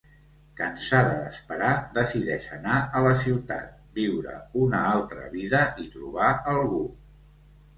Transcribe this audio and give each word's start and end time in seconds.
Cansada 0.59 1.09
d'esperar, 1.17 1.73
decideix 1.97 2.47
anar 2.57 2.79
a 2.99 3.01
la 3.09 3.13
ciutat, 3.25 3.75
viure 3.99 4.35
una 4.63 4.81
altra 4.95 5.29
vida 5.37 5.63
i 5.85 5.89
trobar 5.99 6.33
algú. 6.57 6.83